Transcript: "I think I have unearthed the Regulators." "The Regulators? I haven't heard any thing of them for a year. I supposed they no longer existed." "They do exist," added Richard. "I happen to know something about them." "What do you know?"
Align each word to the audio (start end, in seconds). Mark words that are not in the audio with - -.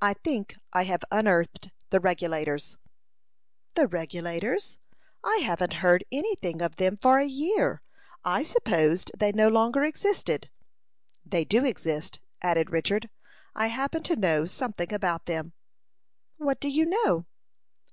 "I 0.00 0.14
think 0.14 0.56
I 0.72 0.82
have 0.82 1.04
unearthed 1.12 1.70
the 1.90 2.00
Regulators." 2.00 2.76
"The 3.76 3.86
Regulators? 3.86 4.80
I 5.22 5.36
haven't 5.36 5.74
heard 5.74 6.02
any 6.10 6.34
thing 6.34 6.60
of 6.60 6.74
them 6.74 6.96
for 6.96 7.20
a 7.20 7.26
year. 7.26 7.80
I 8.24 8.42
supposed 8.42 9.12
they 9.16 9.30
no 9.30 9.46
longer 9.46 9.84
existed." 9.84 10.50
"They 11.24 11.44
do 11.44 11.64
exist," 11.64 12.18
added 12.42 12.70
Richard. 12.72 13.08
"I 13.54 13.68
happen 13.68 14.02
to 14.02 14.16
know 14.16 14.46
something 14.46 14.92
about 14.92 15.26
them." 15.26 15.52
"What 16.38 16.58
do 16.58 16.68
you 16.68 16.84
know?" 16.84 17.26